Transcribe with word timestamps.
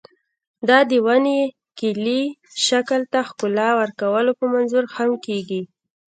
دا 0.69 0.79
د 0.91 0.91
ونې 1.05 1.39
کلي 1.79 2.21
شکل 2.67 3.01
ته 3.11 3.19
ښکلا 3.29 3.69
ورکولو 3.81 4.31
په 4.39 4.45
منظور 4.53 4.83
هم 4.95 5.11
کېږي. 5.25 5.61